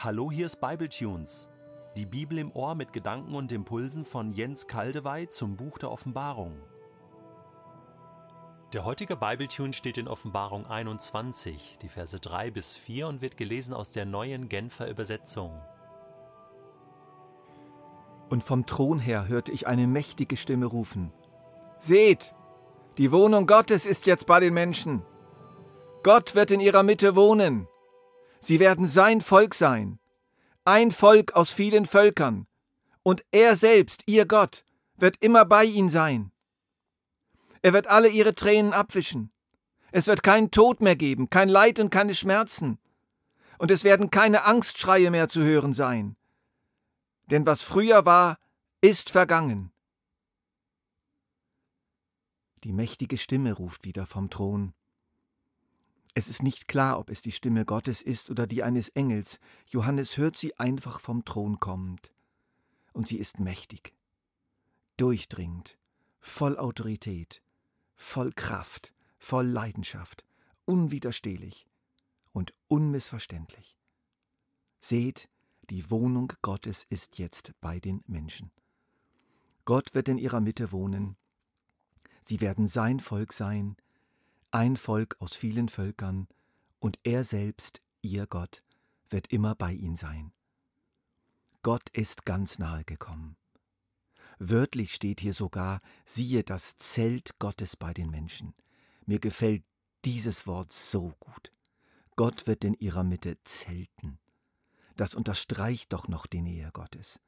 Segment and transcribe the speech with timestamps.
[0.00, 1.48] Hallo, hier ist Bibletunes.
[1.96, 6.54] Die Bibel im Ohr mit Gedanken und Impulsen von Jens Kaldewey zum Buch der Offenbarung.
[8.72, 13.74] Der heutige Bibletune steht in Offenbarung 21, die Verse 3 bis 4 und wird gelesen
[13.74, 15.60] aus der neuen Genfer Übersetzung.
[18.28, 21.12] Und vom Thron her hörte ich eine mächtige Stimme rufen.
[21.80, 22.36] Seht,
[22.98, 25.02] die Wohnung Gottes ist jetzt bei den Menschen.
[26.04, 27.66] Gott wird in ihrer Mitte wohnen.
[28.40, 29.98] Sie werden sein Volk sein,
[30.64, 32.46] ein Volk aus vielen Völkern,
[33.02, 34.64] und er selbst, ihr Gott,
[34.96, 36.30] wird immer bei ihnen sein.
[37.62, 39.32] Er wird alle ihre Tränen abwischen.
[39.90, 42.78] Es wird keinen Tod mehr geben, kein Leid und keine Schmerzen.
[43.58, 46.16] Und es werden keine Angstschreie mehr zu hören sein.
[47.26, 48.38] Denn was früher war,
[48.80, 49.72] ist vergangen.
[52.64, 54.74] Die mächtige Stimme ruft wieder vom Thron.
[56.18, 59.38] Es ist nicht klar, ob es die Stimme Gottes ist oder die eines Engels.
[59.68, 62.12] Johannes hört sie einfach vom Thron kommend.
[62.92, 63.94] Und sie ist mächtig,
[64.96, 65.78] durchdringend,
[66.18, 67.40] voll Autorität,
[67.94, 70.26] voll Kraft, voll Leidenschaft,
[70.64, 71.68] unwiderstehlich
[72.32, 73.76] und unmissverständlich.
[74.80, 75.28] Seht,
[75.70, 78.50] die Wohnung Gottes ist jetzt bei den Menschen.
[79.64, 81.16] Gott wird in ihrer Mitte wohnen.
[82.22, 83.76] Sie werden sein Volk sein,
[84.50, 86.28] ein Volk aus vielen Völkern,
[86.80, 88.62] und er selbst, ihr Gott,
[89.08, 90.32] wird immer bei ihnen sein.
[91.62, 93.36] Gott ist ganz nahe gekommen.
[94.38, 98.54] Wörtlich steht hier sogar, siehe das Zelt Gottes bei den Menschen.
[99.06, 99.64] Mir gefällt
[100.04, 101.52] dieses Wort so gut.
[102.14, 104.18] Gott wird in ihrer Mitte zelten.
[104.96, 107.20] Das unterstreicht doch noch die Nähe Gottes.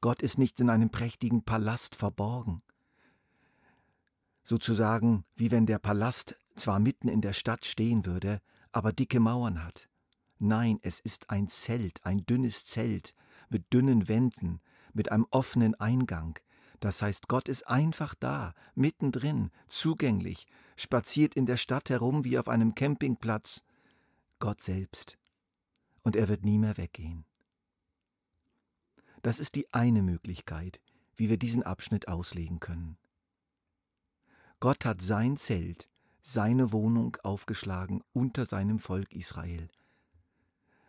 [0.00, 2.62] Gott ist nicht in einem prächtigen Palast verborgen
[4.44, 8.40] sozusagen wie wenn der Palast zwar mitten in der Stadt stehen würde,
[8.72, 9.88] aber dicke Mauern hat.
[10.38, 13.14] Nein, es ist ein Zelt, ein dünnes Zelt
[13.48, 14.60] mit dünnen Wänden,
[14.92, 16.38] mit einem offenen Eingang.
[16.80, 20.46] Das heißt, Gott ist einfach da, mittendrin, zugänglich,
[20.76, 23.64] spaziert in der Stadt herum wie auf einem Campingplatz.
[24.38, 25.18] Gott selbst.
[26.02, 27.24] Und er wird nie mehr weggehen.
[29.22, 30.80] Das ist die eine Möglichkeit,
[31.16, 32.98] wie wir diesen Abschnitt auslegen können.
[34.64, 35.90] Gott hat sein Zelt,
[36.22, 39.68] seine Wohnung aufgeschlagen unter seinem Volk Israel,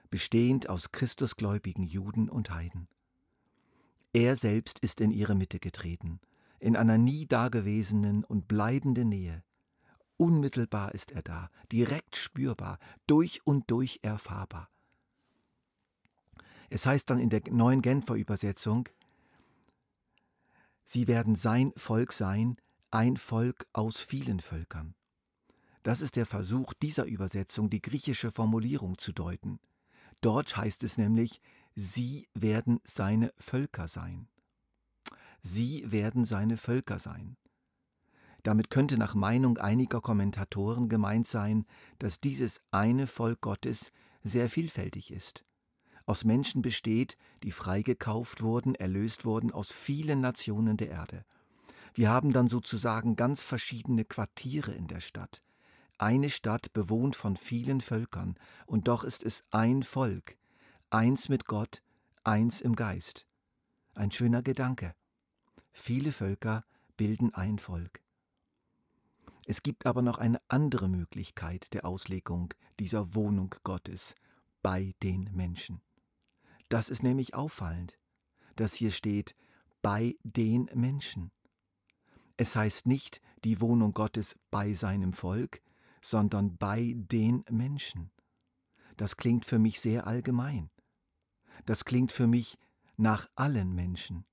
[0.09, 2.87] bestehend aus Christusgläubigen Juden und Heiden.
[4.13, 6.21] Er selbst ist in ihre Mitte getreten,
[6.57, 9.43] in einer nie dagewesenen und bleibenden Nähe.
[10.15, 14.69] Unmittelbar ist er da, direkt spürbar, durch und durch erfahrbar.
[16.69, 18.87] Es heißt dann in der neuen Genfer Übersetzung,
[20.85, 22.55] Sie werden sein Volk sein,
[22.91, 24.95] ein Volk aus vielen Völkern.
[25.83, 29.59] Das ist der Versuch dieser Übersetzung, die griechische Formulierung zu deuten.
[30.21, 31.41] Dort heißt es nämlich,
[31.75, 34.27] sie werden seine Völker sein.
[35.41, 37.37] Sie werden seine Völker sein.
[38.41, 41.65] Damit könnte nach Meinung einiger Kommentatoren gemeint sein,
[41.99, 43.91] dass dieses eine Volk Gottes
[44.23, 45.45] sehr vielfältig ist,
[46.05, 51.25] aus Menschen besteht, die freigekauft wurden, erlöst wurden aus vielen Nationen der Erde.
[51.95, 55.41] Wir haben dann sozusagen ganz verschiedene Quartiere in der Stadt.
[55.97, 58.35] Eine Stadt bewohnt von vielen Völkern,
[58.65, 60.35] und doch ist es ein Volk,
[60.89, 61.81] eins mit Gott,
[62.25, 63.25] eins im Geist.
[63.93, 64.93] Ein schöner Gedanke.
[65.71, 66.65] Viele Völker
[66.97, 68.01] bilden ein Volk.
[69.47, 74.15] Es gibt aber noch eine andere Möglichkeit der Auslegung dieser Wohnung Gottes
[74.61, 75.81] bei den Menschen.
[76.67, 77.97] Das ist nämlich auffallend,
[78.57, 79.33] dass hier steht
[79.81, 81.31] bei den Menschen.
[82.37, 85.61] Es heißt nicht die Wohnung Gottes bei seinem Volk,
[86.01, 88.11] sondern bei den Menschen.
[88.97, 90.69] Das klingt für mich sehr allgemein.
[91.65, 92.57] Das klingt für mich
[92.97, 94.25] nach allen Menschen,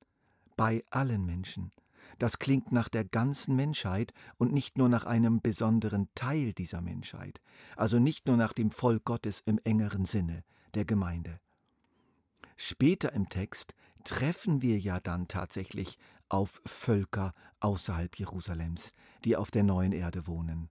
[0.56, 1.72] bei allen Menschen.
[2.18, 7.40] Das klingt nach der ganzen Menschheit und nicht nur nach einem besonderen Teil dieser Menschheit,
[7.76, 10.44] also nicht nur nach dem Volk Gottes im engeren Sinne
[10.74, 11.40] der Gemeinde.
[12.56, 13.74] Später im Text
[14.04, 15.98] treffen wir ja dann tatsächlich
[16.32, 18.94] auf Völker außerhalb Jerusalems,
[19.24, 20.70] die auf der neuen Erde wohnen.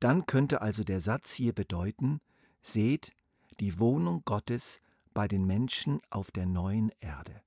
[0.00, 2.20] Dann könnte also der Satz hier bedeuten,
[2.60, 3.12] seht
[3.58, 4.80] die Wohnung Gottes
[5.14, 7.40] bei den Menschen auf der neuen Erde.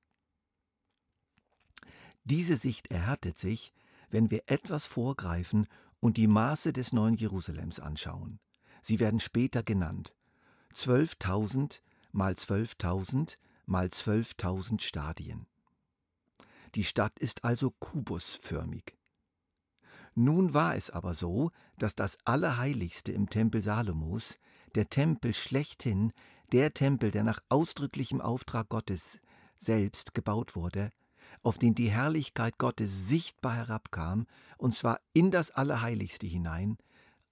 [2.24, 3.74] Diese Sicht erhärtet sich,
[4.10, 5.68] wenn wir etwas vorgreifen
[6.00, 8.40] und die Maße des neuen Jerusalems anschauen.
[8.82, 10.16] Sie werden später genannt.
[10.74, 11.82] 12.000
[12.12, 13.38] mal 12.000
[13.68, 15.46] mal 12.000 Stadien.
[16.76, 18.96] Die Stadt ist also kubusförmig.
[20.16, 24.38] Nun war es aber so, dass das Allerheiligste im Tempel Salomos,
[24.76, 26.12] der Tempel schlechthin,
[26.52, 29.20] der Tempel, der nach ausdrücklichem Auftrag Gottes
[29.60, 30.92] selbst gebaut wurde,
[31.44, 34.26] auf den die Herrlichkeit Gottes sichtbar herabkam,
[34.58, 36.78] und zwar in das Allerheiligste hinein,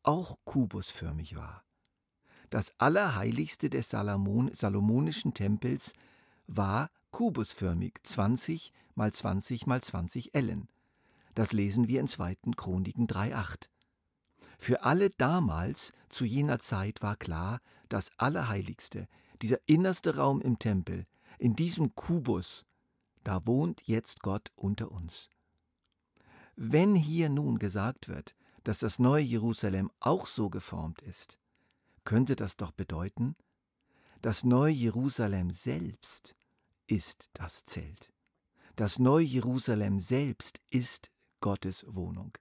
[0.03, 1.63] auch kubusförmig war.
[2.49, 5.93] Das Allerheiligste des Salomon, Salomonischen Tempels
[6.47, 10.67] war kubusförmig, 20 mal 20 mal 20 Ellen.
[11.35, 12.37] Das lesen wir in 2.
[12.55, 13.69] Chroniken 3,8.
[14.57, 19.07] Für alle damals zu jener Zeit war klar, das Allerheiligste,
[19.41, 21.05] dieser innerste Raum im Tempel,
[21.37, 22.65] in diesem Kubus,
[23.23, 25.29] da wohnt jetzt Gott unter uns.
[26.55, 31.37] Wenn hier nun gesagt wird, dass das neue Jerusalem auch so geformt ist,
[32.03, 33.35] könnte das doch bedeuten,
[34.23, 36.35] das neue Jerusalem selbst
[36.87, 38.11] ist das Zelt.
[38.77, 41.09] Das neue Jerusalem selbst ist
[41.41, 42.37] Gottes Wohnung.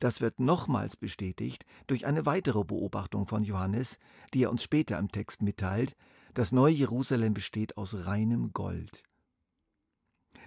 [0.00, 4.00] Das wird nochmals bestätigt durch eine weitere Beobachtung von Johannes,
[4.34, 5.94] die er uns später im Text mitteilt.
[6.34, 9.04] Das neue Jerusalem besteht aus reinem Gold.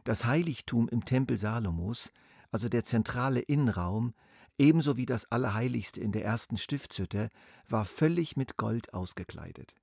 [0.04, 2.12] Das Heiligtum im Tempel Salomos,
[2.52, 4.14] also der zentrale Innenraum,
[4.58, 7.30] ebenso wie das Allerheiligste in der ersten Stiftshütte,
[7.70, 9.74] war völlig mit Gold ausgekleidet.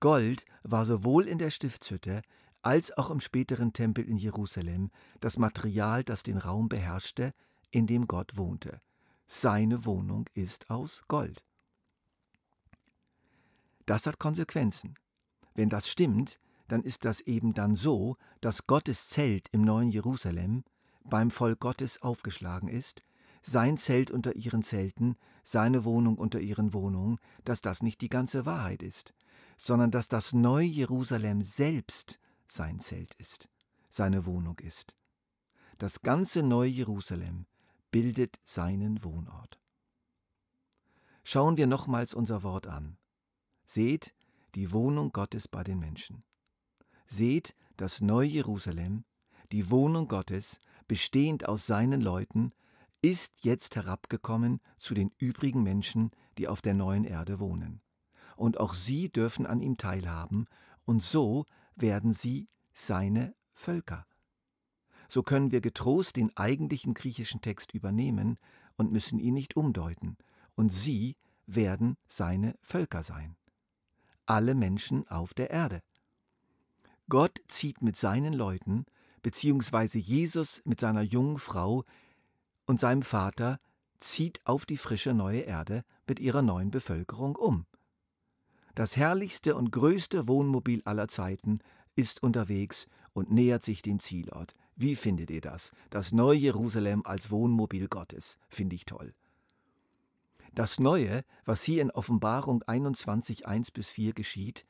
[0.00, 2.22] Gold war sowohl in der Stiftshütte
[2.64, 4.90] als auch im späteren Tempel in Jerusalem
[5.20, 7.34] das Material, das den Raum beherrschte,
[7.70, 8.80] in dem Gott wohnte.
[9.26, 11.44] Seine Wohnung ist aus Gold.
[13.86, 14.94] Das hat Konsequenzen.
[15.54, 16.38] Wenn das stimmt,
[16.68, 20.64] dann ist das eben dann so, dass Gottes Zelt im neuen Jerusalem
[21.04, 23.02] beim Volk Gottes aufgeschlagen ist,
[23.42, 28.46] sein Zelt unter ihren Zelten, seine Wohnung unter ihren Wohnungen, dass das nicht die ganze
[28.46, 29.12] Wahrheit ist,
[29.58, 32.18] sondern dass das neue Jerusalem selbst
[32.48, 33.48] sein Zelt ist,
[33.88, 34.96] seine Wohnung ist.
[35.78, 37.46] Das ganze neue Jerusalem
[37.90, 39.58] bildet seinen Wohnort.
[41.22, 42.98] Schauen wir nochmals unser Wort an.
[43.64, 44.14] Seht
[44.54, 46.22] die Wohnung Gottes bei den Menschen.
[47.06, 49.04] Seht das neue Jerusalem,
[49.52, 52.52] die Wohnung Gottes, bestehend aus seinen Leuten,
[53.02, 57.80] ist jetzt herabgekommen zu den übrigen Menschen, die auf der neuen Erde wohnen.
[58.36, 60.46] Und auch sie dürfen an ihm teilhaben,
[60.86, 64.06] und so werden sie seine Völker
[65.08, 68.36] so können wir getrost den eigentlichen griechischen Text übernehmen
[68.76, 70.16] und müssen ihn nicht umdeuten,
[70.56, 71.16] und sie
[71.46, 73.36] werden seine Völker sein.
[74.26, 75.82] Alle Menschen auf der Erde.
[77.08, 78.86] Gott zieht mit seinen Leuten,
[79.22, 81.84] beziehungsweise Jesus mit seiner jungen Frau
[82.66, 83.60] und seinem Vater,
[84.00, 87.66] zieht auf die frische neue Erde mit ihrer neuen Bevölkerung um.
[88.74, 91.60] Das herrlichste und größte Wohnmobil aller Zeiten
[91.94, 94.54] ist unterwegs und nähert sich dem Zielort.
[94.76, 95.70] Wie findet ihr das?
[95.90, 98.36] Das neue Jerusalem als Wohnmobil Gottes.
[98.48, 99.14] Finde ich toll.
[100.54, 104.64] Das Neue, was hier in Offenbarung 21, 1 bis 4 geschieht,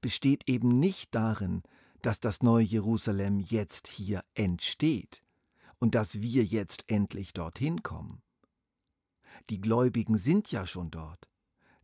[0.00, 1.62] besteht eben nicht darin,
[2.02, 5.22] dass das neue Jerusalem jetzt hier entsteht
[5.78, 8.22] und dass wir jetzt endlich dorthin kommen.
[9.50, 11.28] Die Gläubigen sind ja schon dort,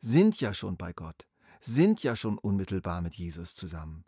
[0.00, 1.26] sind ja schon bei Gott,
[1.66, 4.04] sind ja schon unmittelbar mit Jesus zusammen.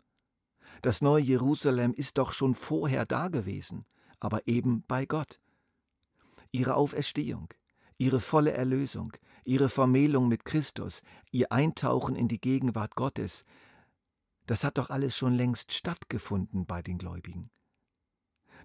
[0.81, 3.85] Das neue Jerusalem ist doch schon vorher da gewesen,
[4.19, 5.39] aber eben bei Gott.
[6.51, 7.49] Ihre Auferstehung,
[7.97, 13.43] ihre volle Erlösung, ihre Vermählung mit Christus, ihr Eintauchen in die Gegenwart Gottes,
[14.45, 17.49] das hat doch alles schon längst stattgefunden bei den Gläubigen.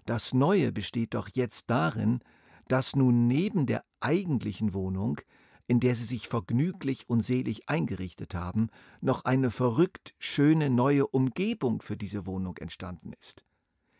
[0.05, 2.19] Das Neue besteht doch jetzt darin,
[2.67, 5.19] dass nun neben der eigentlichen Wohnung
[5.67, 8.69] in der sie sich vergnüglich und selig eingerichtet haben,
[9.01, 13.43] noch eine verrückt schöne neue Umgebung für diese Wohnung entstanden ist.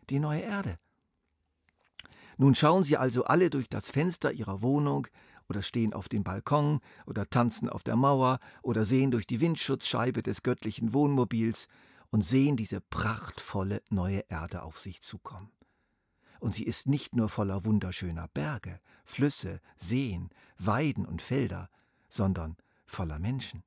[0.09, 0.77] Die neue Erde.
[2.37, 5.07] Nun schauen sie also alle durch das Fenster ihrer Wohnung
[5.47, 10.21] oder stehen auf dem Balkon oder tanzen auf der Mauer oder sehen durch die Windschutzscheibe
[10.21, 11.67] des göttlichen Wohnmobils
[12.09, 15.49] und sehen diese prachtvolle neue Erde auf sich zukommen.
[16.43, 21.69] Und sie ist nicht nur voller wunderschöner Berge, Flüsse, Seen, Weiden und Felder,
[22.09, 23.63] sondern voller Menschen.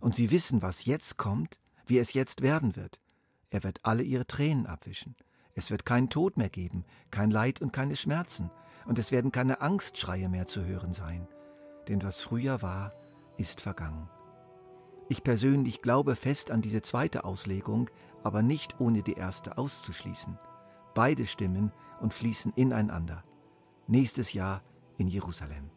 [0.00, 3.02] Und sie wissen, was jetzt kommt, wie es jetzt werden wird.
[3.50, 5.14] Er wird alle ihre Tränen abwischen.
[5.52, 8.50] Es wird keinen Tod mehr geben, kein Leid und keine Schmerzen,
[8.86, 11.28] und es werden keine Angstschreie mehr zu hören sein.
[11.86, 12.94] Denn was früher war,
[13.36, 14.08] ist vergangen.
[15.10, 17.90] Ich persönlich glaube fest an diese zweite Auslegung,
[18.22, 20.38] aber nicht ohne die erste auszuschließen.
[20.98, 23.22] Beide stimmen und fließen ineinander.
[23.86, 24.64] Nächstes Jahr
[24.96, 25.70] in Jerusalem.